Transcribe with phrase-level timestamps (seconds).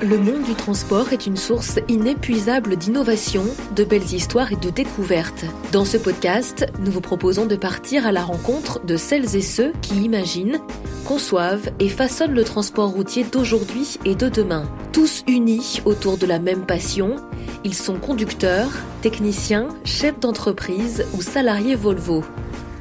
[0.00, 3.42] Le monde du transport est une source inépuisable d'innovation,
[3.74, 5.44] de belles histoires et de découvertes.
[5.72, 9.72] Dans ce podcast, nous vous proposons de partir à la rencontre de celles et ceux
[9.82, 10.60] qui imaginent,
[11.04, 14.70] conçoivent et façonnent le transport routier d'aujourd'hui et de demain.
[14.92, 17.16] Tous unis autour de la même passion,
[17.64, 18.70] ils sont conducteurs,
[19.02, 22.22] techniciens, chefs d'entreprise ou salariés Volvo.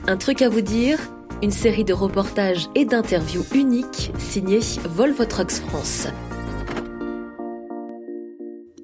[0.05, 0.99] Un truc à vous dire
[1.41, 6.07] une série de reportages et d'interviews uniques signés Volvo Trucks France.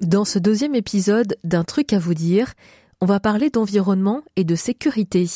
[0.04, 2.52] Dans ce deuxième épisode d'un truc à vous dire,
[3.00, 5.26] on va parler d'environnement et de sécurité.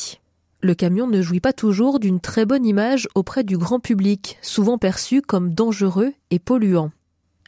[0.61, 4.77] Le camion ne jouit pas toujours d'une très bonne image auprès du grand public, souvent
[4.77, 6.91] perçu comme dangereux et polluant.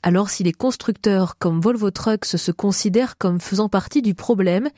[0.01, 4.69] Alors si les constructeurs comme Volvo Trucks se considèrent comme faisant partie du problème,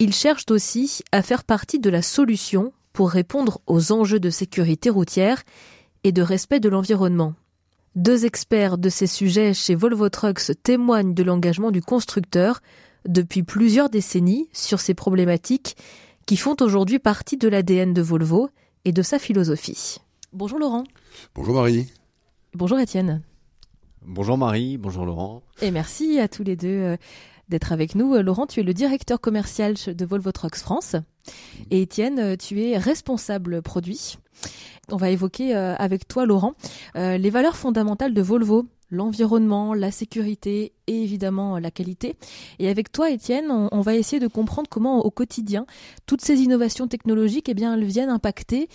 [0.00, 4.90] ils cherchent aussi à faire partie de la solution pour répondre aux enjeux de sécurité
[4.90, 5.44] routière
[6.02, 7.34] et de respect de l'environnement.
[7.94, 12.60] Deux experts de ces sujets chez Volvo Trucks témoignent de l'engagement du constructeur
[13.06, 15.76] depuis plusieurs décennies sur ces problématiques
[16.26, 18.48] qui font aujourd'hui partie de l'ADN de Volvo
[18.84, 19.98] et de sa philosophie.
[20.32, 20.82] Bonjour Laurent.
[21.36, 21.86] Bonjour Marie.
[22.52, 23.22] Bonjour Étienne.
[24.02, 25.42] Bonjour Marie, bonjour Laurent.
[25.62, 26.96] Et merci à tous les deux euh,
[27.70, 28.14] avec nous.
[28.14, 30.96] Euh, Laurent, tu es le directeur commercial de Volvo Trucks France.
[31.70, 34.18] Et Étienne, euh, tu es responsable produit.
[34.90, 36.54] On va évoquer euh, avec toi, Laurent,
[36.94, 42.16] les valeurs fondamentales de Volvo l'environnement, la sécurité et évidemment la qualité.
[42.58, 45.66] Et avec toi, Étienne, on, va essayer de comprendre comment au quotidien,
[46.06, 48.68] toutes ces innovations technologiques, eh bien, elles viennent impacter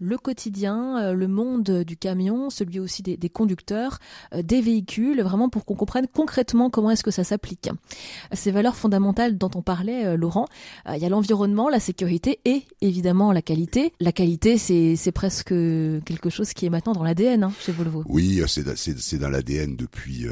[0.00, 3.98] le quotidien, euh, le monde du camion, celui aussi des, conducteurs,
[4.34, 7.70] euh, des véhicules, vraiment pour qu'on comprenne concrètement comment est-ce que ça s'applique.
[8.32, 10.46] Ces valeurs fondamentales dont on parlait, euh, Laurent,
[10.88, 13.92] il y a l'environnement, la sécurité et évidemment la qualité.
[14.00, 18.02] La qualité, c'est presque quelque chose qui est maintenant dans l'ADN hein, chez Volvo.
[18.06, 20.26] Oui, c'est dans l'ADN depuis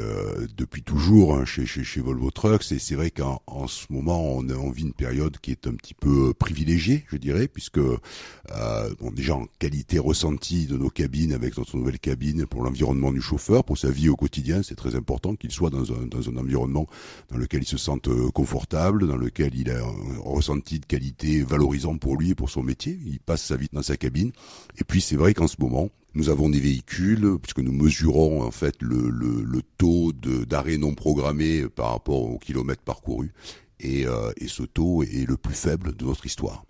[0.57, 4.83] depuis toujours hein, chez, Volvo Trucks et c'est vrai qu'en en ce moment on, vit
[4.83, 9.99] une période qui est un petit peu privilégiée, je dirais, puisque bon déjà en qualité
[9.99, 14.09] ressentie de nos cabines avec notre nouvelle cabine pour l'environnement du chauffeur, pour sa vie
[14.09, 14.63] au quotidien.
[14.63, 16.87] C'est très important qu'il soit dans un, dans un environnement
[17.29, 21.43] dans lequel il se sente euh, confortable, dans lequel il a un ressenti de qualité
[21.43, 22.99] valorisant pour lui et pour son métier.
[23.05, 24.31] Il passe sa vie dans sa cabine.
[24.79, 28.51] Et puis c'est vrai qu'en ce moment, nous avons des véhicules, puisque nous mesurons en
[28.51, 33.31] fait le, le, le taux d'arrêt non programmé par rapport au kilomètre parcouru.
[33.79, 36.65] Et, euh, et ce taux est le plus faible de notre histoire.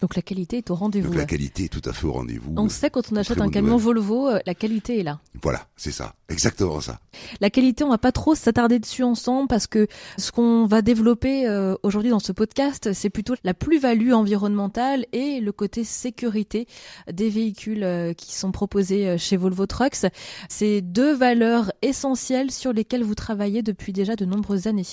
[0.00, 1.08] Donc la qualité est au rendez-vous.
[1.08, 2.52] Donc la qualité est tout à fait au rendez-vous.
[2.56, 5.20] On sait quand on achète un camion Volvo, euh, la qualité est là.
[5.40, 6.98] Voilà, c'est ça, exactement ça.
[7.40, 9.86] La qualité, on va pas trop s'attarder dessus ensemble parce que
[10.18, 15.40] ce qu'on va développer euh, aujourd'hui dans ce podcast, c'est plutôt la plus-value environnementale et
[15.40, 16.66] le côté sécurité
[17.10, 20.06] des véhicules euh, qui sont proposés chez Volvo Trucks.
[20.48, 24.84] C'est deux valeurs essentielles sur lesquelles vous travaillez depuis déjà de nombreuses années.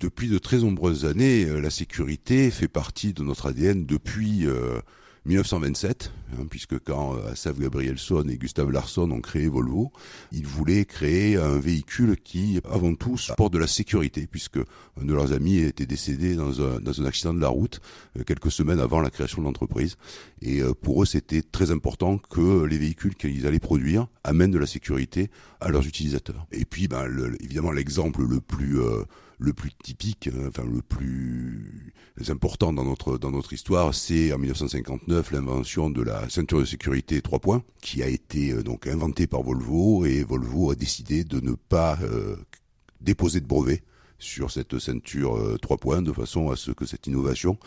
[0.00, 4.44] Depuis de très nombreuses années, euh, la sécurité fait partie de notre ADN depuis
[5.24, 9.92] 1927, euh, hein, puisque quand euh, Asaf Gabrielson et Gustave Larsson ont créé Volvo,
[10.32, 14.58] ils voulaient créer un véhicule qui, avant tout, apporte de la sécurité, puisque
[15.00, 17.80] un de leurs amis était décédé dans un, dans un accident de la route
[18.26, 19.96] quelques semaines avant la création de l'entreprise.
[20.42, 24.66] Et pour eux, c'était très important que les véhicules qu'ils allaient produire amènent de la
[24.66, 25.30] sécurité
[25.60, 26.46] à leurs utilisateurs.
[26.50, 27.06] Et puis, ben,
[27.40, 28.80] évidemment, l'exemple le plus
[29.38, 31.92] le plus typique, hein, enfin le plus
[32.28, 37.20] important dans notre dans notre histoire, c'est en 1959 l'invention de la ceinture de sécurité
[37.20, 41.40] 3 points, qui a été euh, donc inventée par Volvo et Volvo a décidé de
[41.40, 42.36] ne pas euh,
[43.00, 43.82] déposer de brevet
[44.18, 47.58] sur cette ceinture 3 euh, points de façon à ce que cette innovation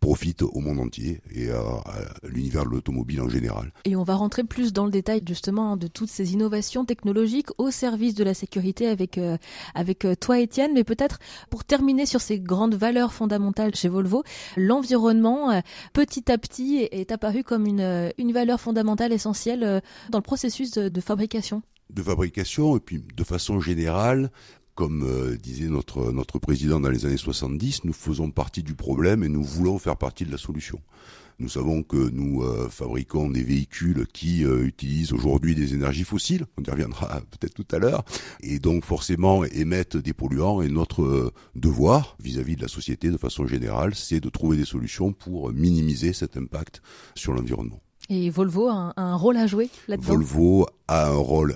[0.00, 1.82] profite au monde entier et à,
[2.24, 3.72] l'univers de l'automobile en général.
[3.84, 7.70] Et on va rentrer plus dans le détail justement de toutes ces innovations technologiques au
[7.70, 9.36] service de la sécurité avec euh,
[9.74, 11.18] avec euh, toi Étienne, mais peut-être
[11.50, 14.24] pour terminer sur ces grandes valeurs fondamentales chez Volvo,
[14.56, 15.60] l'environnement euh,
[15.92, 20.88] petit à petit est, apparu comme une une valeur fondamentale essentielle dans le processus de,
[20.88, 24.30] de fabrication de fabrication et puis de façon générale
[24.74, 29.22] comme euh, disait notre, notre président dans les années 70, nous faisons partie du problème
[29.22, 30.80] et nous voulons faire partie de la solution.
[31.38, 36.44] Nous savons que nous euh, fabriquons des véhicules qui euh, utilisent aujourd'hui des énergies fossiles,
[36.58, 38.04] on y reviendra peut-être tout à l'heure,
[38.42, 40.60] et donc forcément émettent des polluants.
[40.60, 45.12] Et notre devoir vis-à-vis de la société de façon générale, c'est de trouver des solutions
[45.12, 46.82] pour minimiser cet impact
[47.14, 47.80] sur l'environnement.
[48.10, 50.08] Et Volvo a un rôle à jouer là-dedans?
[50.08, 51.54] Volvo a un rôle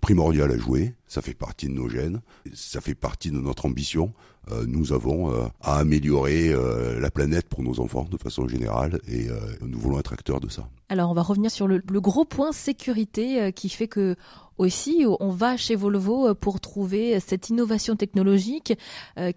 [0.00, 0.94] primordial à jouer.
[1.08, 2.20] Ça fait partie de nos gènes,
[2.54, 4.12] ça fait partie de notre ambition.
[4.52, 9.00] euh, nous avons euh, à améliorer euh, la planète pour nos enfants de façon générale
[9.08, 9.26] et
[9.62, 10.68] nous voulons être acteurs de ça.
[10.88, 14.14] Alors on va revenir sur le, gros point sécurité qui fait que
[14.58, 18.78] aussi on va chez Volvo pour trouver cette innovation technologique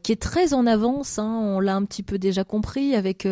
[0.03, 1.17] qui est très en avance.
[1.17, 3.27] Hein, on l'a un petit peu déjà compris avec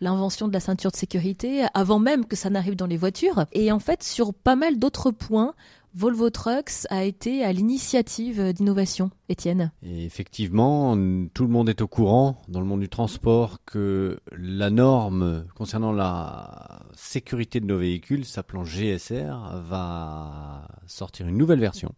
[0.00, 3.46] l'invention de la ceinture de sécurité avant même que ça n'arrive dans les voitures.
[3.52, 5.54] Et en fait sur pas mal d'autres points,
[5.98, 9.72] Volvo Trucks a été à l'initiative d'innovation, Étienne.
[9.82, 10.94] effectivement,
[11.32, 15.92] tout le monde est au courant dans le monde du transport que la norme concernant
[15.92, 21.94] la sécurité de nos véhicules, s'appelant GSR, va sortir une nouvelle version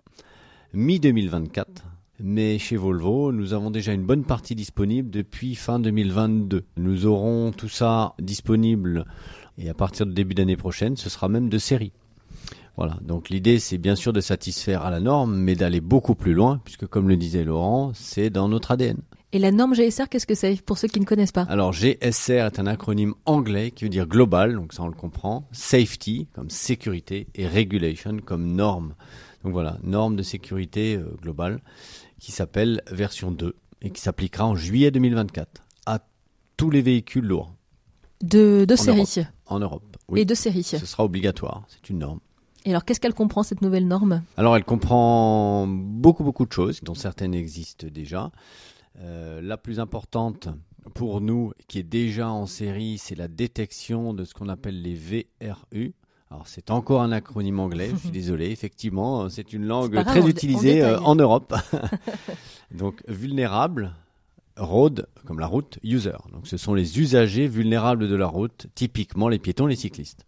[0.74, 1.64] mi-2024.
[2.20, 6.66] Mais chez Volvo, nous avons déjà une bonne partie disponible depuis fin 2022.
[6.76, 9.06] Nous aurons tout ça disponible
[9.58, 11.90] et à partir de début d'année prochaine, ce sera même de série.
[12.78, 12.96] Voilà.
[13.02, 16.60] Donc l'idée, c'est bien sûr de satisfaire à la norme, mais d'aller beaucoup plus loin,
[16.64, 18.98] puisque comme le disait Laurent, c'est dans notre ADN.
[19.32, 21.42] Et la norme GSR, qu'est-ce que c'est pour ceux qui ne connaissent pas?
[21.50, 25.48] Alors GSR est un acronyme anglais qui veut dire global, donc ça on le comprend,
[25.50, 28.94] safety comme sécurité et regulation comme norme.
[29.42, 31.60] Donc voilà, norme de sécurité euh, globale
[32.20, 35.98] qui s'appelle version 2 et qui s'appliquera en juillet 2024 à
[36.56, 37.52] tous les véhicules lourds.
[38.22, 39.96] De, de série En Europe.
[40.08, 40.20] Oui.
[40.20, 40.62] Et de série.
[40.62, 42.20] Ce sera obligatoire, c'est une norme.
[42.64, 44.22] Et alors, qu'est-ce qu'elle comprend, cette nouvelle norme?
[44.36, 48.30] Alors, elle comprend beaucoup, beaucoup de choses, dont certaines existent déjà.
[49.00, 50.48] Euh, la plus importante
[50.94, 54.94] pour nous, qui est déjà en série, c'est la détection de ce qu'on appelle les
[54.94, 55.94] VRU.
[56.30, 58.50] Alors, c'est encore un acronyme anglais, je suis désolé.
[58.50, 61.54] Effectivement, c'est une langue très utilisée euh, en Europe.
[62.74, 63.94] Donc, vulnérable,
[64.56, 66.16] road, comme la route, user.
[66.32, 70.27] Donc, ce sont les usagers vulnérables de la route, typiquement les piétons, les cyclistes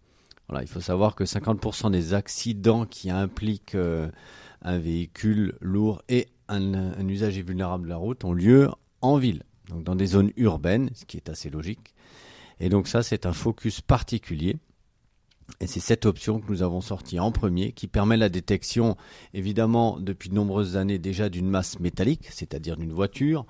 [0.61, 4.11] il faut savoir que 50% des accidents qui impliquent euh,
[4.63, 8.69] un véhicule lourd et un, usager vulnérable de la route ont lieu
[9.01, 11.95] en ville, donc dans des zones urbaines, ce qui est assez logique.
[12.59, 14.57] Et donc ça, c'est un focus particulier.
[15.61, 18.97] Et c'est cette option que nous avons sortie en premier, qui permet la détection,
[19.35, 23.47] évidemment, depuis de nombreuses années déjà d'une masse métallique, c'est-à-dire d'une voiture,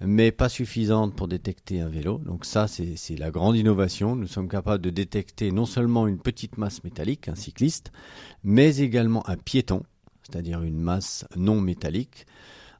[0.00, 2.18] mais pas suffisante pour détecter un vélo.
[2.18, 4.14] Donc ça, c'est la grande innovation.
[4.14, 7.90] Nous sommes capables de détecter non seulement une petite masse métallique, un cycliste,
[8.44, 9.82] mais également un piéton,
[10.22, 12.26] c'est-à-dire une masse non métallique,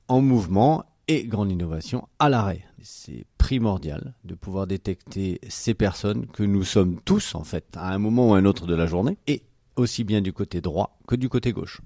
[0.06, 2.64] en mouvement et grande innovation à l'arrêt.
[2.82, 7.98] C'est primordial de pouvoir détecter ces personnes que nous sommes tous en fait à un
[7.98, 9.42] moment ou à un autre de la journée et
[9.76, 11.80] aussi bien du côté droit que du côté gauche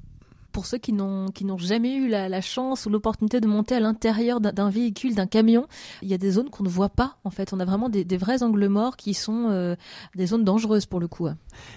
[0.52, 3.80] pour ceux qui n'ont qui n'ont jamais eu la, chance ou l'opportunité de monter à
[3.80, 5.66] l'intérieur d'un véhicule, d'un camion,
[6.02, 7.16] il y a des zones qu'on ne voit pas.
[7.24, 9.76] En fait, on a vraiment des, vrais angles morts qui sont euh,
[10.14, 11.28] des zones dangereuses pour le coup.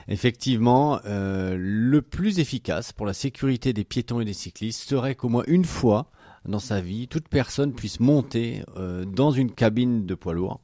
[0.08, 5.30] Effectivement, euh, le plus efficace pour la sécurité des piétons et des cyclistes serait qu'au
[5.30, 6.12] moins une fois
[6.48, 10.60] dans sa vie, toute personne puisse monter euh, dans une cabine de poids lourd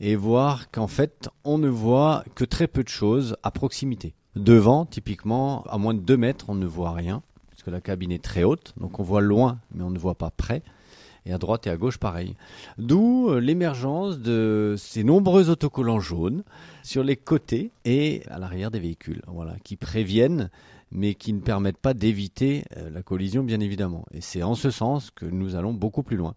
[0.00, 4.14] et voir qu'en fait, on ne voit que très peu de choses à proximité.
[4.36, 7.22] Devant, typiquement, à moins de 2 mètres, on ne voit rien
[7.70, 10.62] la cabine est très haute, donc on voit loin, mais on ne voit pas près.
[11.26, 12.36] Et à droite et à gauche, pareil.
[12.78, 16.42] D'où euh, l'émergence de ces nombreux autocollants jaunes
[16.82, 20.48] sur les côtés et à l'arrière des véhicules, voilà, qui préviennent,
[20.90, 24.06] mais qui ne permettent pas d'éviter euh, la collision, bien évidemment.
[24.12, 26.34] Et c'est en ce sens que nous allons beaucoup plus loin.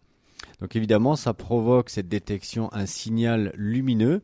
[0.60, 4.22] Donc évidemment, ça provoque cette détection un signal lumineux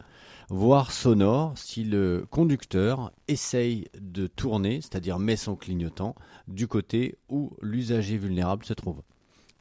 [0.50, 6.16] voire sonore, si le conducteur essaye de tourner, c'est-à-dire met son clignotant,
[6.48, 9.02] du côté où l'usager vulnérable se trouve.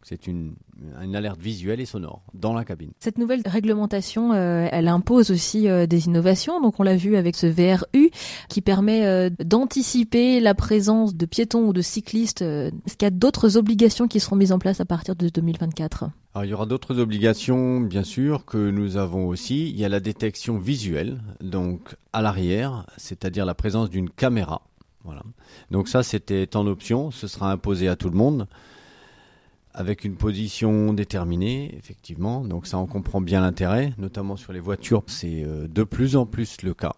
[0.09, 0.55] C'est une,
[1.17, 2.93] alerte visuelle et sonore dans la cabine.
[3.01, 6.61] Cette nouvelle réglementation, euh, elle impose aussi euh, des innovations.
[6.61, 8.13] Donc on l'a vu avec ce VRU
[8.49, 12.43] qui permet euh, d'anticiper la présence de piétons ou de cyclistes.
[12.43, 16.05] Est-ce qu'il y a d'autres obligations qui seront mises en place à partir de 2024
[16.35, 19.71] alors, il y aura d'autres obligations, bien sûr, que nous avons aussi.
[19.71, 24.61] Il y a la détection visuelle, donc à l'arrière, c'est-à-dire la présence d'une caméra.
[25.03, 25.23] Voilà.
[25.71, 28.47] Donc ça, c'était en option, ce sera imposé à tout le monde
[29.77, 32.43] avec une position déterminée, effectivement.
[32.43, 35.03] Donc ça, on comprend bien l'intérêt, notamment sur les voitures.
[35.07, 36.95] C'est euh, de plus en plus le cas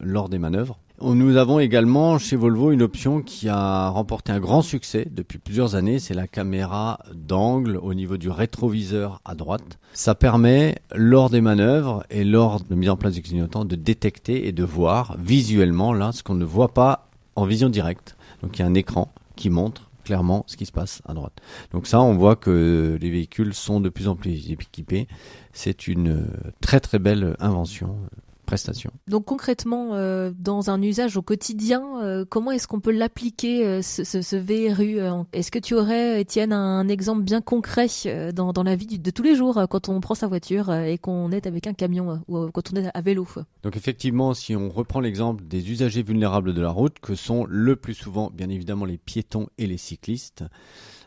[0.00, 0.80] lors des manœuvres.
[1.02, 5.74] Nous avons également chez Volvo une option qui a remporté un grand succès depuis plusieurs
[5.74, 9.78] années, c'est la caméra d'angle au niveau du rétroviseur à droite.
[9.92, 14.46] Ça permet, lors des manœuvres et lors de mise en place du clignotant, de détecter
[14.46, 18.16] et de voir visuellement là ce qu'on ne voit pas en vision directe.
[18.42, 21.40] Donc il y a un écran qui montre clairement ce qui se passe à droite.
[21.72, 25.08] Donc ça, on voit que les véhicules sont de plus en plus équipés.
[25.52, 26.28] C'est une
[26.60, 27.96] très très belle invention
[28.44, 28.90] prestation.
[29.08, 33.82] Donc concrètement, euh, dans un usage au quotidien, euh, comment est-ce qu'on peut l'appliquer, euh,
[33.82, 34.98] ce, ce, ce, VRU
[35.32, 37.86] Est-ce que tu aurais, Étienne, un exemple bien concret
[38.34, 41.30] dans, dans la vie de tous les jours quand on prend sa voiture et qu'on
[41.30, 43.26] est avec un camion ou quand on est à vélo
[43.62, 47.76] Donc effectivement, si on reprend l'exemple des usagers vulnérables de la route, que sont le
[47.76, 50.44] plus souvent, bien évidemment, les piétons et les cyclistes,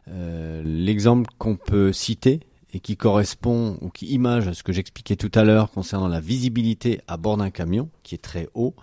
[0.07, 2.41] l'exemple qu'on peut citer,
[2.77, 7.01] et qui correspond ou qui image ce que j'expliquais tout à l'heure concernant la visibilité
[7.07, 8.75] à bord d'un camion qui est très haut.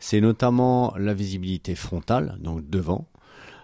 [0.00, 3.06] C'est notamment la visibilité frontale, donc devant.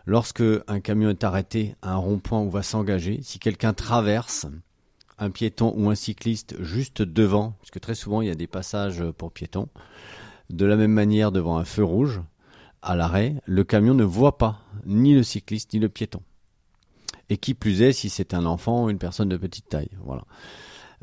[0.07, 4.47] Lorsque un camion est arrêté à un rond-point où va s'engager, si quelqu'un traverse
[5.19, 8.47] un piéton ou un cycliste juste devant, parce que très souvent il y a des
[8.47, 9.67] passages pour piétons,
[10.49, 12.23] de la même manière devant un feu rouge,
[12.83, 16.23] à l'arrêt, le camion ne voit pas ni le cycliste ni le piéton
[17.33, 19.89] et qui plus est si c'est un enfant ou une personne de petite taille.
[20.05, 20.25] Voilà.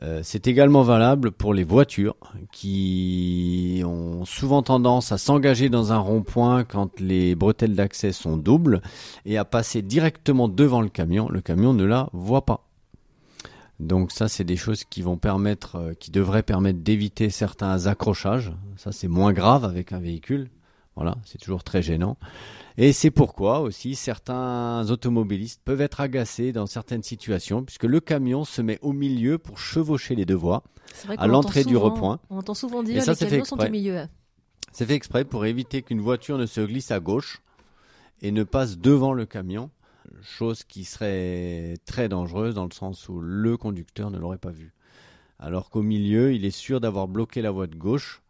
[0.04, 2.16] Euh, c'est également valable pour les voitures
[2.52, 8.82] qui ont souvent tendance à s'engager dans un rond-point quand les bretelles d'accès sont doubles
[9.26, 11.28] et à passer directement devant le camion.
[11.30, 12.68] Le camion ne la voit pas.
[13.80, 18.52] Donc ça, c'est des choses qui vont permettre, euh, qui devraient permettre d'éviter certains accrochages.
[18.78, 20.50] Ça, c'est moins grave avec un véhicule.
[21.00, 22.18] Voilà, c'est toujours très gênant.
[22.78, 28.44] Et c'est pourquoi aussi certains automobilistes peuvent être agacés dans certaines situations, puisque le camion
[28.44, 30.62] se met au milieu pour chevaucher les deux voies
[31.18, 32.20] à l'entrée du repoint.
[32.30, 34.08] On entend souvent dire que les camions sont au milieu.
[34.74, 37.42] C'est fait exprès pour éviter qu'une voiture ne se glisse à gauche
[38.22, 39.70] et ne passe devant le camion,
[40.22, 44.74] chose qui serait très dangereuse dans le sens où le conducteur ne l'aurait pas vu.
[45.40, 48.22] Alors qu'au milieu, il est sûr d'avoir bloqué la voie de gauche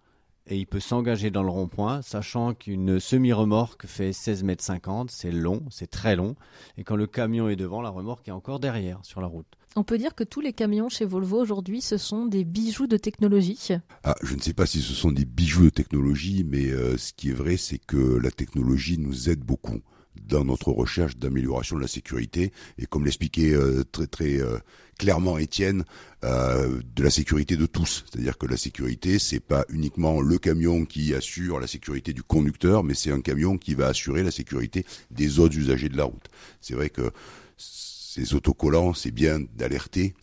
[0.49, 5.31] et il peut s'engager dans le rond-point, sachant qu'une semi-remorque fait 16 mètres 50, c'est
[5.31, 6.35] long, c'est très long,
[6.77, 9.45] et quand le camion est devant, la remorque est encore derrière sur la route.
[9.75, 12.97] On peut dire que tous les camions chez Volvo aujourd'hui, ce sont des bijoux de
[12.97, 13.69] technologie.
[14.03, 17.13] Ah, je ne sais pas si ce sont des bijoux de technologie, mais euh, ce
[17.13, 19.79] qui est vrai, c'est que la technologie nous aide beaucoup
[20.15, 22.51] dans notre recherche d'amélioration de la sécurité.
[22.77, 24.57] Et comme l'expliquait euh, très très euh,
[24.97, 25.85] clairement Étienne
[26.23, 28.05] euh, de la sécurité de tous.
[28.09, 32.83] C'est-à-dire que la sécurité c'est pas uniquement le camion qui assure la sécurité du conducteur
[32.83, 36.27] mais c'est un camion qui va assurer la sécurité des autres usagers de la route.
[36.61, 37.11] C'est vrai que
[37.57, 40.13] ces autocollants c'est bien d'alerter.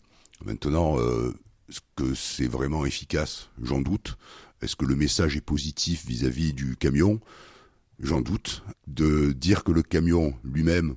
[0.45, 0.97] Maintenant
[1.69, 3.49] est-ce que c'est vraiment efficace?
[3.61, 4.17] J'en doute.
[4.61, 7.19] Est-ce que le message est positif vis-à-vis -vis du camion?
[7.99, 10.95] J'en doute, de dire que le camion lui-même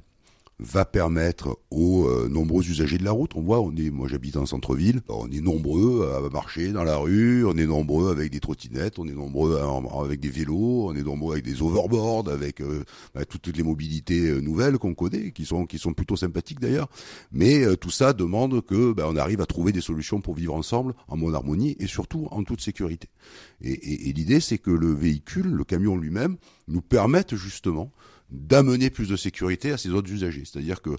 [0.63, 3.33] va permettre aux euh, nombreux usagers de la route.
[3.35, 6.97] On voit, on est, moi j'habite en centre-ville, on est nombreux à marcher dans la
[6.97, 9.59] rue, on est nombreux avec des trottinettes, on est nombreux
[10.05, 14.29] avec des vélos, on est nombreux avec des overboards, avec euh, bah, toutes, les mobilités
[14.29, 16.89] euh, nouvelles qu'on connaît, qui sont qui sont plutôt sympathiques d'ailleurs.
[17.33, 20.95] Mais tout ça demande que bah, on arrive à trouver des solutions pour vivre ensemble
[21.09, 23.09] en bonne harmonie et surtout en toute sécurité.
[23.63, 26.37] Et, et, et l'idée, c'est que le véhicule, le camion lui-même,
[26.69, 27.93] nous permette justement
[28.31, 30.45] d'amener plus de sécurité à ces autres usagers.
[30.45, 30.91] C'est-à-dire que,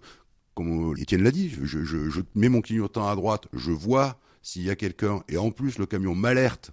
[0.54, 4.64] comme Étienne l'a dit, je, je, je, mets mon clignotant à droite, je vois s'il
[4.64, 6.72] y a quelqu'un, et en plus le camion m'alerte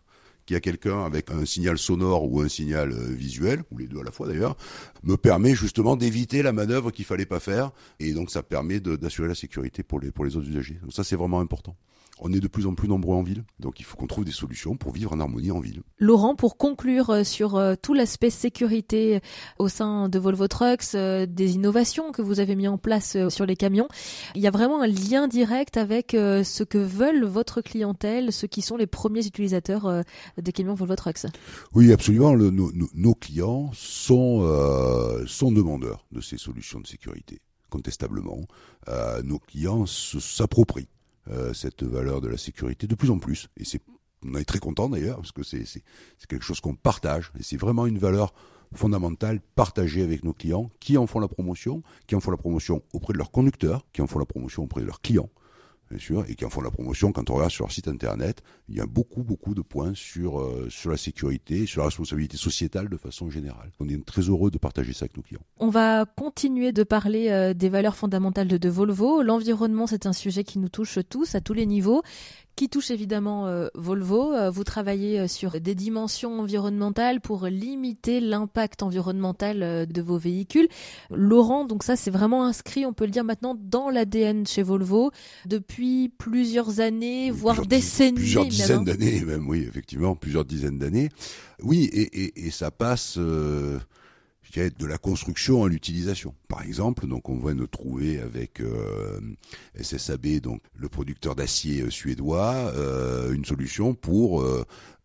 [0.49, 3.87] qu'il y a quelqu'un avec un signal sonore ou un signal euh, visuel, ou les
[3.87, 4.57] deux à la fois d'ailleurs,
[5.03, 9.29] me permet justement d'éviter la manœuvre qu'il fallait pas faire, et donc ça permet d'assurer
[9.29, 10.79] la sécurité pour les, pour les autres usagers.
[10.81, 11.77] Donc ça c'est vraiment important
[12.21, 14.33] on est de plus en plus nombreux en ville, donc il faut qu'on trouve des
[14.33, 15.83] solutions pour vivre en harmonie en ville.
[15.99, 19.21] Laurent, pour conclure euh, sur euh, tout l'aspect sécurité
[19.59, 23.57] au sein de Volvo Trucks, des innovations que vous avez mis en place sur les
[23.57, 23.89] camions,
[24.35, 28.63] il y a vraiment un lien direct avec ce que veulent votre clientèle, ceux qui
[28.63, 30.03] sont les premiers utilisateurs
[30.43, 31.27] des camions Volvo Trucks.
[31.75, 32.37] Oui, absolument.
[32.37, 37.41] nos, clients sont, sont demandeurs de ces solutions de sécurité
[37.71, 38.47] contestablement.
[39.25, 40.89] nos clients s'approprient
[41.31, 43.49] euh, cette valeur de la sécurité de plus en plus.
[43.59, 43.83] Et c'est,
[44.25, 45.83] on est très content d'ailleurs parce que c'est, c'est,
[46.17, 48.33] c'est quelque chose qu'on partage et c'est vraiment une valeur
[48.75, 52.83] fondamentale partagée avec nos clients qui en font la promotion, qui en font la promotion
[52.95, 55.29] auprès de leurs conducteurs, qui en font la promotion auprès de leurs clients
[55.91, 57.13] bien sûr, et qui en font la promotion.
[57.13, 60.41] Quand on regarde sur leur site internet, il y a beaucoup, beaucoup de points sur,
[60.41, 63.71] euh, sur la sécurité, sur la responsabilité sociétale de façon générale.
[63.81, 65.41] On est très heureux de partager ça avec nos clients.
[65.59, 69.23] On va continuer de parler euh, des valeurs fondamentales de, de Volvo.
[69.23, 72.03] L'environnement, c'est un sujet qui nous touche tous, à tous les niveaux
[72.59, 74.35] qui touche évidemment euh, Volvo.
[74.35, 80.67] Euh, vous travaillez euh, sur des dimensions environnementales pour limiter l'impact environnemental de vos véhicules.
[81.15, 85.13] Laurent, donc ça c'est vraiment inscrit, on peut le dire maintenant, dans l'ADN chez Volvo
[85.47, 88.15] depuis plusieurs années, voire décennies.
[88.17, 91.11] Plusieurs dizaines d'années même, oui, effectivement, plusieurs dizaines d'années.
[91.63, 93.21] Oui, et, et, et, ça passe
[94.57, 96.35] de la construction à l'utilisation.
[96.49, 99.21] Par exemple, donc on va nous trouver avec euh,
[99.81, 104.45] SSAB, donc le producteur d'acier euh, suédois, euh, une solution pour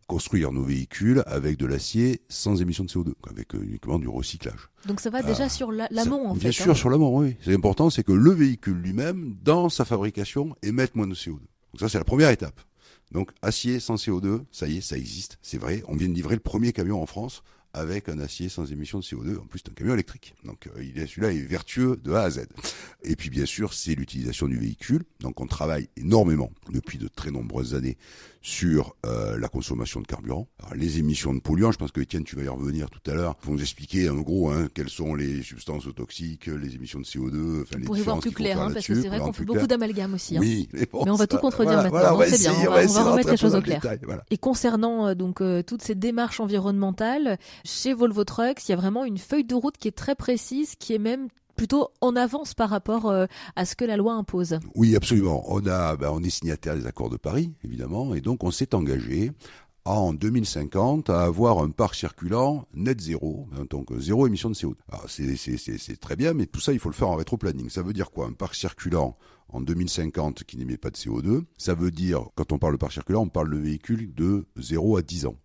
[0.08, 4.70] construire nos véhicules avec de l'acier sans émission de CO2, avec uniquement du recyclage.
[4.86, 6.40] Donc ça va déjà sur l'amont en bien fait.
[6.40, 6.76] Bien sûr, hein.
[6.76, 7.36] sur l'amont, oui.
[7.42, 11.32] C'est important, c'est que le véhicule lui-même, dans sa fabrication, émette moins de CO2.
[11.32, 12.60] Donc ça, c'est la première étape.
[13.12, 15.84] Donc acier sans CO2, ça y est, ça existe, c'est vrai.
[15.88, 17.44] On vient de livrer le premier camion en France
[17.74, 19.38] avec un acier sans émission de CO2.
[19.38, 20.36] En plus, c'est un camion électrique.
[20.44, 22.46] Donc, euh, celui-là est vertueux de A à Z.
[23.04, 25.04] Et puis, bien sûr, c'est l'utilisation du véhicule.
[25.20, 27.98] Donc, on travaille énormément depuis de très nombreuses années
[28.44, 30.50] sur euh, la consommation de carburant.
[30.60, 33.14] Alors, les émissions de polluants, je pense que Étienne, tu vas y revenir tout à
[33.14, 37.06] l'heure, vont nous expliquer en gros hein, quelles sont les substances toxiques, les émissions de
[37.06, 39.46] CO2, enfin les Pour y voir plus clair, hein, parce que c'est vrai qu'on fait
[39.46, 40.36] beaucoup d'amalgames aussi.
[40.36, 40.42] Hein.
[40.42, 42.16] Oui, mais, bon, mais on va tout contredire voilà, maintenant.
[42.18, 43.80] Voilà, c'est bien, on va, on remettre les choses au clair.
[43.80, 44.26] détail, voilà.
[44.30, 48.78] Et concernant euh, donc euh, toutes ces démarches environnementales, chez Volvo Trucks, il y a
[48.78, 52.54] vraiment une feuille de route qui est très précise, qui est même plutôt en avance
[52.54, 54.60] par rapport euh, à ce que la loi impose.
[54.76, 55.44] Oui, absolument.
[55.62, 59.32] Ben, on est signataire des accords de Paris, évidemment, et donc on s'est engagé
[59.86, 64.76] en 2050 à avoir un parc circulant net zéro, hein, donc zéro émission de CO2.
[64.90, 67.16] Alors c'est, c'est, c'est, c'est très bien, mais tout ça il faut le faire en
[67.16, 67.70] rétroplanning.
[67.70, 68.28] Ça veut dire quoi?
[68.28, 69.18] Un parc circulant
[69.50, 72.94] en 2050 qui n'émet pas de CO2, ça veut dire, quand on parle de parc
[72.94, 75.36] circulant, on parle de véhicules de 0 à 10 ans.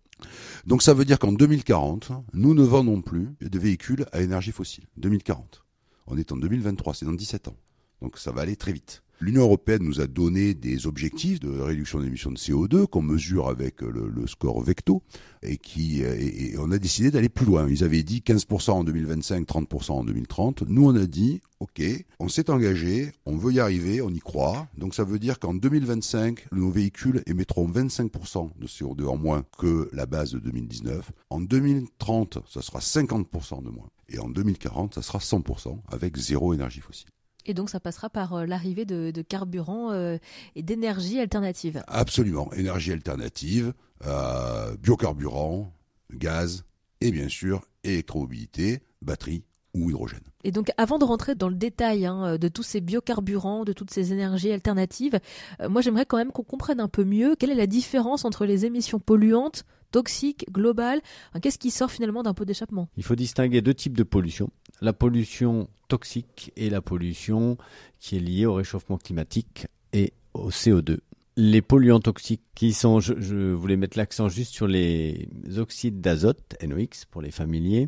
[0.65, 4.85] Donc ça veut dire qu'en 2040, nous ne vendons plus de véhicules à énergie fossile.
[4.97, 5.63] 2040.
[6.07, 7.57] On est en 2023, c'est dans 17 ans.
[8.01, 9.03] Donc ça va aller très vite.
[9.21, 13.81] L'Union européenne nous a donné des objectifs de réduction d'émissions de CO2 qu'on mesure avec
[13.81, 15.03] le, le, score Vecto
[15.43, 17.67] et qui et, et on a décidé d'aller plus loin.
[17.69, 20.63] Ils avaient dit 15% en 2025, 30% en 2030.
[20.69, 21.81] Nous on a dit OK,
[22.19, 24.69] on s'est engagé, on veut y arriver, on y croit.
[24.77, 29.89] Donc ça veut dire qu'en 2025, nos véhicules émettront 25% de CO2 en moins que
[29.91, 31.11] la base de 2019.
[31.29, 33.89] En 2030, ça sera 50% de moins.
[34.07, 37.09] Et en 2040, ça sera 100% avec zéro énergie fossile.
[37.49, 40.19] Et donc ça passera par euh, l'arrivée de, de carburant euh,
[40.55, 41.81] et d'énergie alternative.
[41.87, 43.73] Absolument, énergie alternative,
[44.05, 45.73] euh, biocarburant,
[46.13, 46.63] gaz
[47.01, 50.21] et bien sûr électromobilité, batterie ou hydrogène.
[50.43, 53.89] Et donc, avant de rentrer dans le détail hein, de tous ces biocarburants, de toutes
[53.89, 55.19] ces énergies alternatives,
[55.59, 58.45] euh, moi j'aimerais quand même qu'on comprenne un peu mieux quelle est la différence entre
[58.45, 61.01] les émissions polluantes, toxiques, globales.
[61.41, 62.89] Qu'est-ce qui sort finalement d'un pot d'échappement?
[62.95, 64.51] Il faut distinguer deux types de pollution.
[64.81, 67.57] La pollution toxique et la pollution
[67.99, 70.99] qui est liée au réchauffement climatique et au CO2
[71.39, 77.05] les polluants toxiques qui sont, je, voulais mettre l'accent juste sur les oxydes d'azote, NOx
[77.05, 77.87] pour les familiers,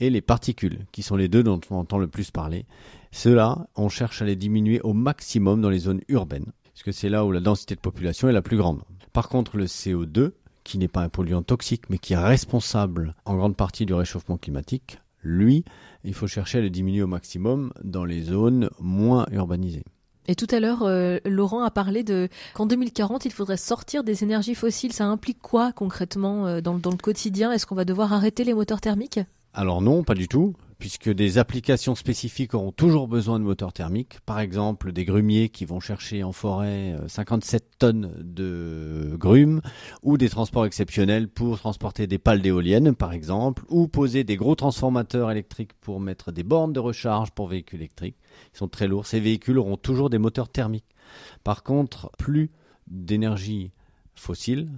[0.00, 2.66] et les particules, qui sont les deux dont on entend le plus parler.
[3.10, 7.24] Ceux-là, on cherche à les diminuer au maximum dans les zones urbaines, puisque c'est là
[7.24, 8.82] où la densité de population est la plus grande.
[9.14, 13.36] Par contre, le CO2, qui n'est pas un polluant toxique, mais qui est responsable en
[13.36, 15.64] grande partie du réchauffement climatique, lui,
[16.04, 19.84] il faut chercher à le diminuer au maximum dans les zones moins urbanisées.
[20.26, 24.22] Et tout à l'heure, euh, Laurent a parlé de qu'en 2040, il faudrait sortir des
[24.22, 24.92] énergies fossiles.
[24.92, 27.52] Ça implique quoi concrètement euh, dans, dans le quotidien?
[27.52, 29.20] Est-ce qu'on va devoir arrêter les moteurs thermiques?
[29.56, 34.18] Alors non, pas du tout, puisque des applications spécifiques auront toujours besoin de moteurs thermiques.
[34.26, 39.60] Par exemple, des grumiers qui vont chercher en forêt 57 tonnes de grumes,
[40.02, 44.56] ou des transports exceptionnels pour transporter des pales d'éoliennes, par exemple, ou poser des gros
[44.56, 48.18] transformateurs électriques pour mettre des bornes de recharge pour véhicules électriques.
[48.54, 49.06] Ils sont très lourds.
[49.06, 50.96] Ces véhicules auront toujours des moteurs thermiques.
[51.44, 52.50] Par contre, plus
[52.88, 53.70] d'énergie
[54.16, 54.68] fossile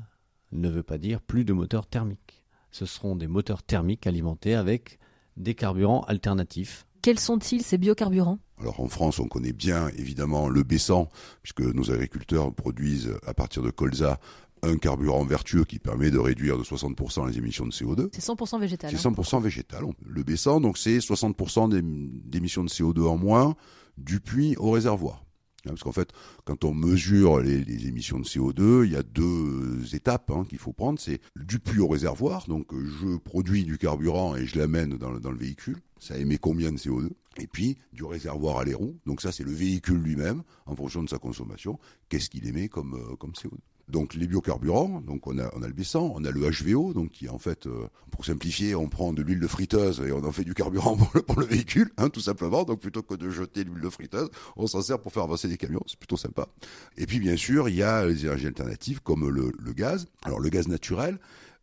[0.52, 2.35] ne veut pas dire plus de moteurs thermiques.
[2.78, 4.98] Ce seront des moteurs thermiques alimentés avec
[5.38, 6.86] des carburants alternatifs.
[7.00, 8.38] Quels sont-ils ces biocarburants?
[8.58, 11.08] Alors en France, on connaît bien évidemment le baissant,
[11.42, 14.20] puisque nos agriculteurs produisent à partir de colza
[14.62, 18.10] un carburant vertueux qui permet de réduire de 60% les émissions de CO2.
[18.12, 18.90] C'est 100% végétal.
[18.90, 19.12] C'est hein.
[19.12, 19.82] 100% végétal.
[20.06, 21.80] Le baissant, donc c'est 60%
[22.28, 23.56] d'émissions de CO2 en moins
[23.96, 25.25] du puits au réservoir.
[25.70, 26.10] Parce qu'en fait,
[26.44, 30.72] quand on mesure les, émissions de CO2, il y a deux étapes hein, qu'il faut
[30.72, 30.98] prendre.
[30.98, 32.46] C'est du puits au réservoir.
[32.46, 35.78] Donc, je produis du carburant et je l'amène dans, dans, le véhicule.
[35.98, 38.98] Ça émet combien de CO2 Et puis, du réservoir à les roues.
[39.06, 41.78] Donc, ça, c'est le véhicule lui-même, en fonction de sa consommation.
[42.08, 45.68] Qu'est-ce qu'il émet comme, euh, comme CO2 donc les biocarburants, donc on a, on a
[45.68, 49.12] le baissant, on a le HVO, donc qui en fait, euh, pour simplifier, on prend
[49.12, 50.96] de l'huile de friteuse et on en fait du carburant
[51.26, 52.64] pour le, véhicule, hein, tout simplement.
[52.64, 55.56] Donc plutôt que de jeter l'huile de friteuse, on s'en sert pour faire avancer des
[55.56, 56.48] camions, c'est plutôt sympa.
[56.96, 60.06] Et puis bien sûr, il y a les énergies alternatives comme le, gaz.
[60.24, 61.18] Alors le gaz naturel,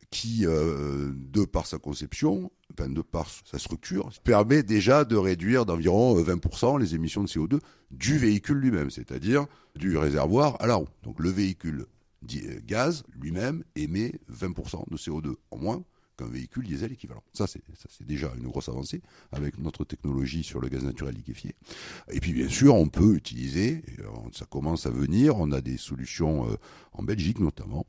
[0.09, 5.65] qui, euh, de par sa conception, enfin, de par sa structure, permet déjà de réduire
[5.65, 7.59] d'environ 20% les émissions de CO2
[7.91, 10.87] du véhicule lui-même, c'est-à-dire du réservoir à la roue.
[11.03, 11.87] Donc le véhicule
[12.65, 15.83] gaz lui-même émet 20% de CO2 en moins
[16.17, 17.23] qu'un véhicule diesel équivalent.
[17.33, 17.61] Ça, c'est,
[18.05, 21.55] déjà une grosse avancée avec notre technologie sur le gaz naturel liquéfié.
[22.11, 23.83] Et puis, bien sûr, on peut utiliser,
[24.31, 26.55] ça commence à venir, on a des solutions euh,
[26.93, 27.85] en Belgique notamment,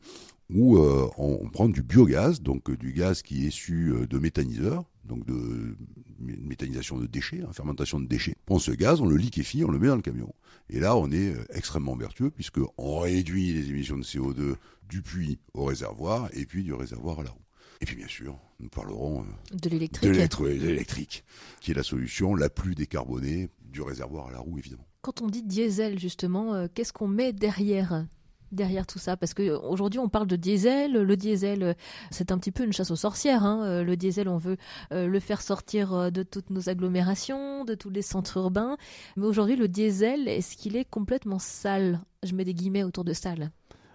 [0.51, 5.27] où euh, on, prend du biogaz, donc du gaz qui est issu de méthaniseurs, donc
[5.27, 5.77] de
[6.19, 8.37] méthanisation de déchets, hein, fermentation de déchets.
[8.43, 10.33] On prend ce gaz, on le liquéfie, on le met dans le camion.
[10.71, 14.57] Et là, on est extrêmement vertueux puisqu'on réduit les émissions de CO2
[14.89, 17.41] du puits au réservoir et puis du réservoir à la roue.
[17.81, 21.25] Et puis bien sûr, nous parlerons euh, de l'électrique,
[21.61, 24.87] qui est la solution la plus décarbonée du réservoir à la roue, évidemment.
[25.03, 28.07] Quand on dit diesel, justement, euh, qu'est-ce qu'on met derrière?
[28.55, 30.93] Derrière tout ça Parce qu'aujourd'hui, on parle de diesel.
[30.93, 31.77] Le diesel,
[32.11, 33.45] c'est un petit peu une chasse aux sorcières.
[33.45, 33.63] Hein.
[33.65, 34.57] Euh, le diesel, on veut
[34.91, 38.77] le faire sortir de toutes nos agglomérations, de tous les centres urbains.
[39.17, 42.01] Mais aujourd'hui, le diesel, est-ce qu'il est complètement sale?
[42.23, 43.51] Je mets des guillemets autour de sale.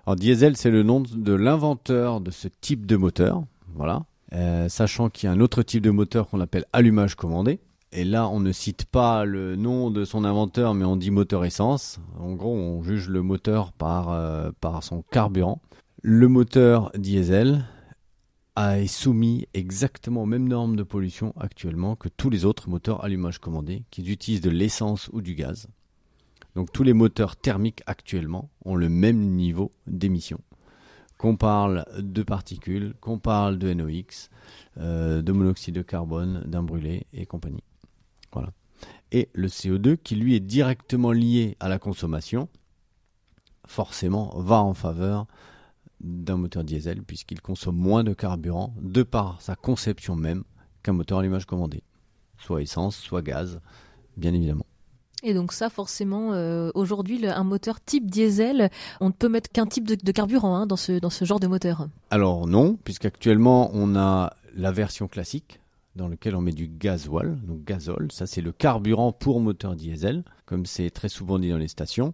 [0.05, 3.43] Alors, diesel, c'est le nom de l'inventeur de ce type de moteur.
[3.75, 4.05] Voilà.
[4.33, 7.59] Euh, sachant qu'il y a un autre type de moteur qu'on appelle allumage commandé.
[7.91, 11.43] Et là, on ne cite pas le nom de son inventeur, mais on dit moteur
[11.43, 11.99] essence.
[12.19, 15.59] En gros, on juge le moteur par, euh, par son carburant.
[16.03, 17.65] Le moteur diesel
[18.57, 23.39] est soumis exactement aux mêmes normes de pollution actuellement que tous les autres moteurs allumage
[23.39, 25.67] commandé qui utilisent de l'essence ou du gaz.
[26.55, 30.39] Donc tous les moteurs thermiques actuellement ont le même niveau d'émission
[31.17, 34.29] qu'on parle de particules, qu'on parle de NOx,
[34.77, 37.63] euh, de monoxyde de carbone, d'un brûlé et compagnie.
[39.11, 42.47] Et le CO2 qui lui est directement lié à la consommation,
[43.65, 45.25] forcément va en faveur
[46.01, 50.43] d'un moteur diesel puisqu'il consomme moins de carburant de par sa conception même
[50.83, 51.83] qu'un moteur à allumage commandé,
[52.37, 53.59] soit essence, soit gaz,
[54.15, 54.65] bien évidemment.
[55.21, 58.69] Et donc ça, forcément, euh, aujourd'hui, un moteur type diesel,
[59.01, 61.47] on ne peut mettre qu'un type de, carburant hein, dans, ce, dans ce genre de
[61.47, 61.89] moteur.
[62.09, 65.59] Alors non, puisqu'actuellement, on a la version classique
[65.99, 68.11] dans laquelle on met du gasoil, donc gazole.
[68.11, 72.13] Ça, c'est le carburant pour moteur diesel, comme c'est très souvent dit dans les stations.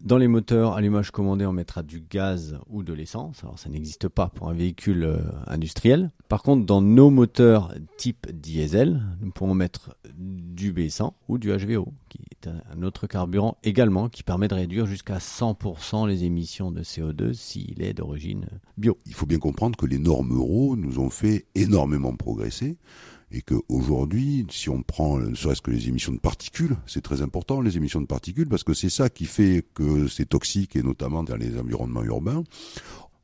[0.00, 3.42] Dans les moteurs allumage commandé, on mettra du gaz ou de l'essence.
[3.42, 6.12] Alors ça n'existe pas pour un véhicule euh, industriel.
[6.28, 11.92] Par contre, dans nos moteurs type diesel, nous pourrons mettre du B100 ou du HVO,
[12.08, 16.82] qui est un autre carburant également qui permet de réduire jusqu'à 100% les émissions de
[16.82, 18.98] CO2 s'il est d'origine bio.
[19.04, 22.76] Il faut bien comprendre que les normes euro nous ont fait énormément progresser
[23.30, 27.60] et qu'aujourd'hui, si on prend ne serait-ce que les émissions de particules, c'est très important
[27.60, 31.22] les émissions de particules parce que c'est ça qui fait que c'est toxique et notamment
[31.22, 32.44] dans les environnements urbains.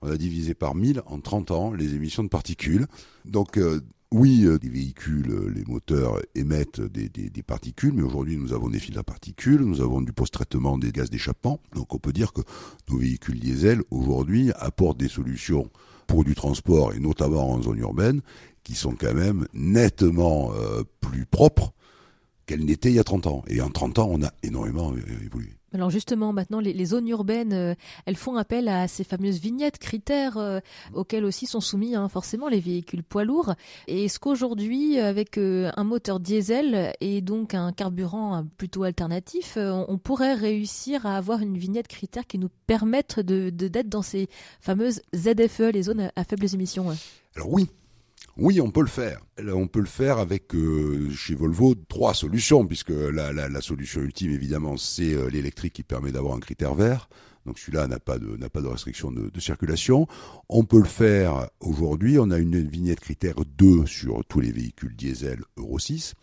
[0.02, 2.86] On a divisé par 1000 en 30 ans les émissions de particules.
[3.24, 3.80] Donc euh,
[4.12, 8.52] oui, euh, les véhicules, euh, les moteurs émettent des, des, des particules, mais aujourd'hui nous
[8.52, 11.58] avons des fils à particules, nous avons du post-traitement des gaz d'échappement.
[11.74, 12.42] Donc on peut dire que
[12.90, 15.70] nos véhicules diesel aujourd'hui apportent des solutions
[16.06, 18.20] pour du transport et notamment en zone urbaine
[18.64, 21.72] qui sont quand même nettement euh, plus propres
[22.46, 23.44] qu'elles n'étaient il y a 30 ans.
[23.46, 25.50] Et en 30 ans, on a énormément euh, évolué.
[25.72, 27.74] Alors justement, maintenant, les, zones urbaines, euh,
[28.06, 30.38] elles font appel à ces fameuses vignettes, critères
[30.92, 33.54] auxquels aussi sont soumis hein, forcément les véhicules poids lourds.
[33.88, 40.34] Et est-ce qu'aujourd'hui, avec un moteur diesel et donc un carburant plutôt alternatif, on pourrait
[40.34, 44.28] réussir à avoir une vignette critère qui nous permette de d'être dans ces
[44.60, 46.94] fameuses ZFE, les zones à faibles émissions
[47.34, 47.68] Alors oui,
[48.36, 49.20] oui, on peut le faire.
[49.38, 54.32] On peut le faire avec euh, chez Volvo trois solutions, puisque la, la, solution ultime,
[54.32, 57.08] évidemment, c'est euh, l'électrique qui permet d'avoir un critère vert.
[57.46, 60.08] Donc celui-là n'a pas de restriction de, de, circulation.
[60.48, 62.18] On peut le faire aujourd'hui.
[62.18, 66.14] On a une vignette critère 2 sur tous les véhicules diesel Euro 6,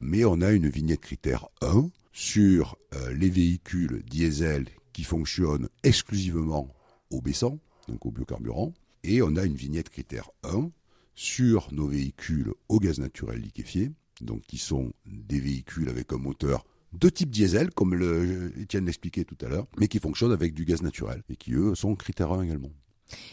[0.00, 6.68] mais on a une vignette critère 1 sur euh, les véhicules diesel qui fonctionnent exclusivement
[7.10, 8.72] au baissant, donc au biocarburant,
[9.04, 10.70] et on a une vignette critère 1
[11.20, 13.90] sur nos véhicules au gaz naturel liquéfié,
[14.22, 19.24] donc qui sont des véhicules avec un moteur de type diesel, comme le, Étienne l'expliquait
[19.24, 22.32] tout à l'heure, mais qui fonctionnent avec du gaz naturel et qui, eux, sont critères
[22.32, 22.70] 1 également.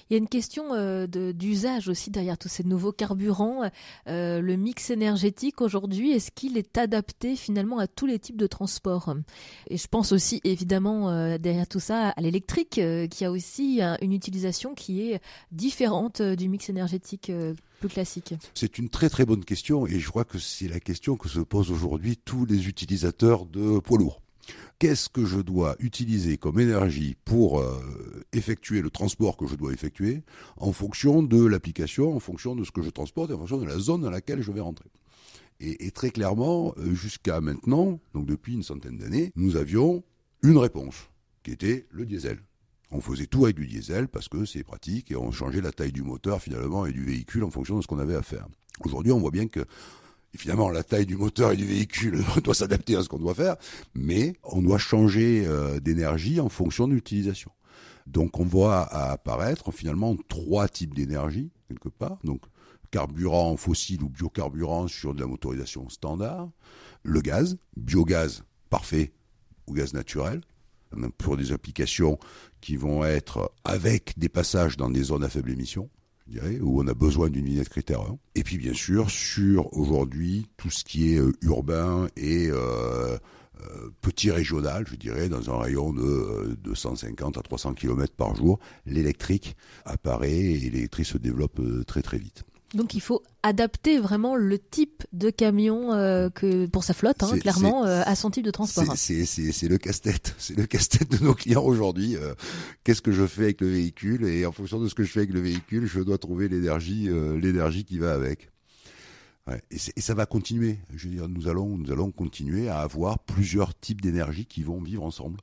[0.09, 3.69] Il y a une question euh, d'usage aussi derrière tous ces nouveaux carburants.
[4.07, 8.47] Euh, le mix énergétique aujourd'hui, est-ce qu'il est adapté finalement à tous les types de
[8.47, 9.13] transports?
[9.69, 12.79] Et je pense aussi évidemment euh, derrière tout ça à l'électrique,
[13.11, 17.31] qui a aussi une utilisation qui est différente du mix énergétique
[17.79, 21.15] plus classique C'est une très très bonne question et je crois que c'est la question
[21.15, 24.21] que se posent aujourd'hui tous les utilisateurs de poids lourds
[24.79, 27.81] qu'est-ce que je dois utiliser comme énergie pour euh,
[28.33, 30.23] effectuer le transport que je dois effectuer
[30.57, 33.65] en fonction de l'application, en fonction de ce que je transporte et en fonction de
[33.65, 34.89] la zone dans laquelle je vais rentrer.
[35.59, 40.03] Et, très clairement, euh, jusqu'à maintenant, donc depuis une centaine d'années, nous avions
[40.43, 41.09] une réponse,
[41.41, 42.39] qui était le diesel.
[42.91, 45.91] On faisait tout avec du diesel parce que c'est pratique et on changeait la taille
[45.91, 48.47] du moteur finalement et du véhicule en fonction de ce qu'on avait à faire.
[48.85, 49.65] Aujourd'hui, on voit bien que
[50.37, 53.55] Finalement, la taille du moteur et du véhicule doit s'adapter à ce qu'on doit faire,
[53.95, 57.51] mais on doit changer euh, d'énergie en fonction de l'utilisation.
[58.05, 62.19] Donc on voit apparaître finalement trois types d'énergie quelque part.
[62.23, 62.43] Donc
[62.91, 66.49] carburant fossile ou biocarburant sur de la motorisation standard,
[67.03, 69.13] le gaz, biogaz parfait
[69.65, 70.41] ou gaz naturel,
[71.17, 72.17] pour des applications
[72.61, 75.89] qui vont être avec des passages dans des zones à faible émission,
[76.61, 78.17] où on a besoin d'une vignette critère 1.
[78.35, 83.17] Et puis bien sûr sur aujourd'hui tout ce qui est euh, urbain et euh,
[83.61, 88.59] euh, petit régional, je dirais, dans un rayon de 250 à 300 km par jour,
[88.85, 92.43] l'électrique apparaît et l'électrique se développe très très vite.
[92.73, 97.37] Donc il faut adapter vraiment le type de camion euh, que pour sa flotte, hein,
[97.39, 98.93] clairement, euh, à son type de transport.
[98.97, 102.17] C'est le casse-tête, c'est le casse-tête de nos clients aujourd'hui.
[102.17, 102.33] Euh,
[102.83, 104.25] qu'est-ce que je fais avec le véhicule?
[104.25, 107.09] Et en fonction de ce que je fais avec le véhicule, je dois trouver l'énergie,
[107.39, 108.49] l'énergie qui va avec.
[109.47, 110.77] Ouais, et, et, ça va continuer.
[110.93, 114.81] Je veux dire, nous allons, nous allons continuer à avoir plusieurs types d'énergie qui vont
[114.81, 115.39] vivre ensemble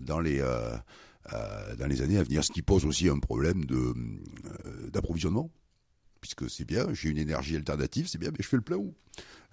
[0.00, 0.42] dans les
[1.78, 3.94] dans les années à venir, ce qui pose aussi un problème de
[4.90, 5.50] d'approvisionnement
[6.24, 8.94] puisque c'est bien, j'ai une énergie alternative, c'est bien, mais je fais le plein où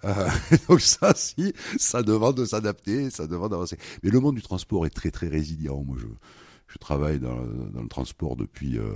[0.04, 0.28] euh,
[0.70, 3.76] Donc ça, si, ça demande de s'adapter, ça demande d'avancer.
[4.02, 5.84] Mais le monde du transport est très très résilient.
[5.84, 8.90] Moi, je, travaille dans, le transport depuis euh,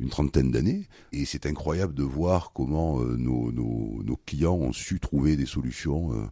[0.00, 4.98] une trentaine d'années, et c'est incroyable de voir comment euh, nos, nos, clients ont su
[4.98, 6.30] trouver des solutions.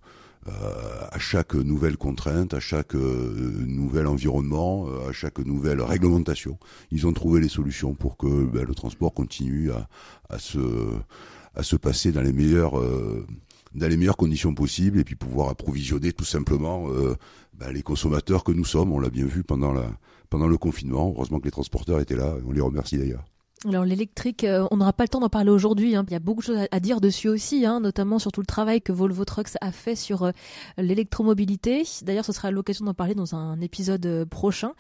[0.49, 5.81] Euh, euh, à chaque nouvelle contrainte, à chaque euh, nouvel environnement, euh, à chaque nouvelle
[5.81, 6.59] réglementation.
[6.91, 9.89] Ils ont trouvé les solutions pour que ben, le transport continue à,
[10.31, 10.59] à, se,
[11.55, 12.81] à se passer dans les meilleures
[13.75, 16.87] dans les meilleures conditions possibles et puis pouvoir approvisionner tout simplement
[17.55, 18.93] ben, les consommateurs que nous sommes.
[18.93, 19.87] On l'a bien vu pendant la
[20.29, 21.13] pendant le confinement.
[21.15, 22.37] Heureusement que les transporteurs étaient là.
[22.47, 23.25] On les remercie d'ailleurs.
[23.65, 25.95] Alors l'électrique, euh, on n'aura pas le temps d'en parler aujourd'hui.
[25.95, 26.05] Hein.
[26.09, 28.47] Il y a beaucoup de choses à, dire dessus aussi, hein, notamment sur tout le
[28.47, 30.33] travail que Volvo Trucks a fait sur euh,
[30.79, 31.85] l'électromobilité.
[32.03, 34.73] D'ailleurs, ce sera l'occasion d'en parler dans un épisode euh, prochain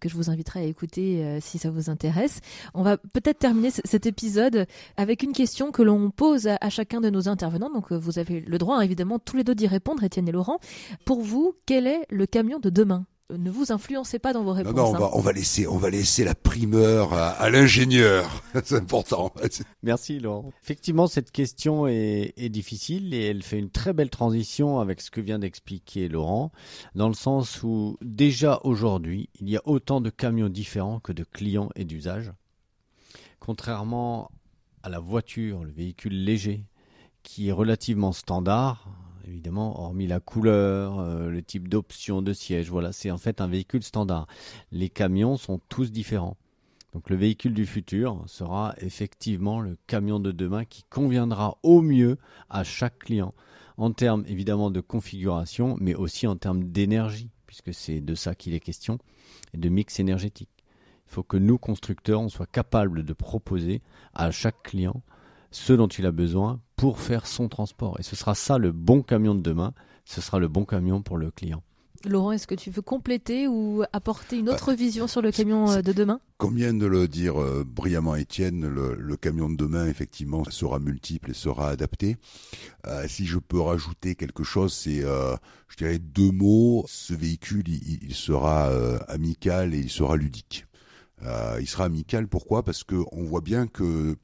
[0.00, 2.40] que je vous inviterai à écouter si ça vous intéresse.
[2.74, 4.66] On va peut-être terminer cet épisode
[4.98, 7.70] avec une question que l'on pose à, chacun de nos intervenants.
[7.70, 10.58] Donc vous avez le droit, hein, évidemment, tous les deux d'y répondre, Étienne et Laurent.
[11.06, 13.06] Pour vous, quel est le camion de demain?
[13.30, 14.74] Ne vous influencez pas dans vos réponses.
[14.74, 18.42] Non, non, on, va, on va laisser, on va laisser la primeur à, l'ingénieur.
[18.64, 19.32] C'est important.
[19.82, 20.52] Merci Laurent.
[20.62, 25.10] Effectivement, cette question est, est, difficile et elle fait une très belle transition avec ce
[25.10, 26.52] que vient d'expliquer Laurent,
[26.94, 31.24] dans le sens où déjà aujourd'hui, il y a autant de camions différents que de
[31.24, 32.32] clients et d'usages.
[33.40, 34.30] Contrairement
[34.82, 36.64] à la voiture, le véhicule léger,
[37.24, 38.88] qui est relativement standard,
[39.26, 42.70] évidemment, hormis la couleur, euh, le type d'option de siège.
[42.70, 44.26] Voilà, c'est en fait un véhicule standard.
[44.72, 46.36] Les camions sont tous différents.
[46.92, 52.16] Donc le véhicule du futur sera effectivement le camion de demain qui conviendra au mieux
[52.48, 53.34] à chaque client,
[53.76, 58.54] en termes évidemment de configuration, mais aussi en termes d'énergie, puisque c'est de ça qu'il
[58.54, 58.98] est question,
[59.52, 60.48] et de mix énergétique.
[61.06, 63.82] Il faut que nous, constructeurs, on soit capables de proposer
[64.14, 65.02] à chaque client
[65.50, 67.98] ce dont il a besoin pour faire son transport.
[67.98, 69.72] Et ce sera ça le bon camion de demain,
[70.04, 71.62] ce sera le bon camion pour le client.
[72.04, 75.70] Laurent, est-ce que tu veux compléter ou apporter une autre euh, vision sur le camion
[75.70, 76.20] euh, de demain?
[76.38, 81.30] Comme vient de le dire euh, brillamment Étienne, le, camion de demain, effectivement, sera multiple
[81.30, 82.16] et sera adapté.
[83.08, 86.84] si je peux rajouter quelque chose, c'est, je dirais, deux mots.
[86.86, 88.68] Ce véhicule, il, sera
[89.08, 90.66] amical et il sera ludique.
[91.22, 92.62] il sera amical, pourquoi?
[92.62, 94.16] Parce qu'on voit bien que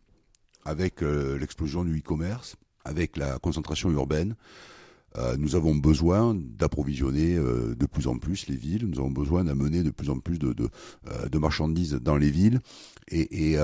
[0.64, 4.35] avec euh, l'explosion du e-commerce, avec la concentration urbaine,
[5.18, 9.44] euh, nous avons besoin d'approvisionner euh, de plus en plus les villes, nous avons besoin
[9.44, 10.70] d'amener de plus en plus de,
[11.38, 12.61] marchandises dans les villes,
[13.09, 13.59] et, et,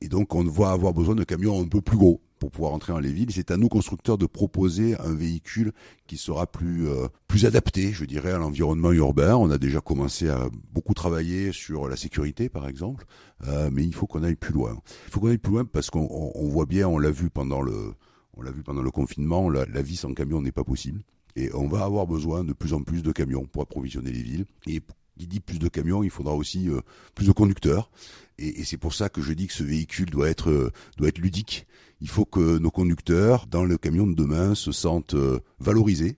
[0.00, 2.92] et donc on va avoir besoin de camions un peu plus gros pour pouvoir entrer
[2.92, 3.30] dans les villes.
[3.32, 5.72] C'est à nous constructeurs de proposer un véhicule
[6.06, 9.34] qui sera plus euh, plus adapté, je dirais, à l'environnement urbain.
[9.34, 13.06] On a déjà commencé à beaucoup travailler sur la sécurité, par exemple,
[13.48, 14.76] euh, mais il faut qu'on aille plus loin.
[15.06, 17.94] Il faut qu'on aille plus loin parce qu'on voit bien, on l'a vu pendant le
[18.36, 21.00] on l'a vu pendant le confinement, la, vie sans camion n'est pas possible.
[21.36, 24.44] Et on va avoir besoin de plus en plus de camions pour approvisionner les villes.
[24.66, 24.82] Et
[25.16, 26.80] qui dit plus de camions, il faudra aussi euh,
[27.14, 27.90] plus de conducteurs.
[28.36, 31.66] Et, c'est pour ça que je dis que ce véhicule doit être doit être ludique.
[32.00, 36.16] Il faut que nos conducteurs, dans le camion de demain, se sentent euh, valorisés.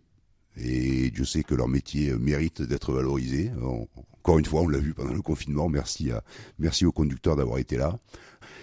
[0.57, 3.51] Et Dieu sait que leur métier mérite d'être valorisé.
[4.19, 5.69] encore une fois, on l'a vu pendant le confinement.
[5.69, 6.25] Merci à
[6.59, 7.99] merci aux conducteurs d'avoir été là.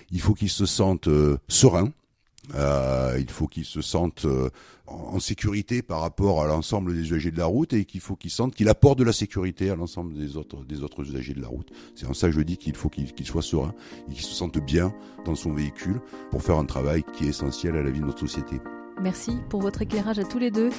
[0.09, 1.09] Il faut qu'ils se sentent
[1.47, 1.91] sereins
[2.55, 4.49] euh, il faut qu'ils se sentent euh,
[4.85, 8.31] en sécurité par rapport à l'ensemble des usagers de la route et qu'il faut qu'ils
[8.31, 11.47] sentent qu'il apporte de la sécurité à l'ensemble des autres des autres usagers de la
[11.47, 11.69] route.
[11.95, 13.73] C'est en ça que je dis qu'il faut qu'il soit serein
[14.09, 14.93] et qu'il se sente bien
[15.25, 16.01] dans son véhicule
[16.31, 18.59] pour faire un travail qui est essentiel à la vie de notre société.
[19.01, 20.69] Merci pour votre éclairage à tous les deux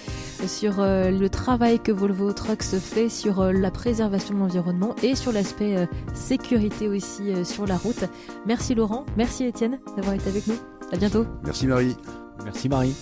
[0.47, 5.89] sur le travail que Volvo Trucks fait sur la préservation de l'environnement et sur l'aspect
[6.15, 8.05] sécurité aussi sur la route.
[8.47, 10.74] Merci Laurent, merci Étienne d'avoir été avec nous.
[10.93, 11.27] À bientôt.
[11.45, 11.97] Merci Marie.
[12.45, 12.95] Merci Marie.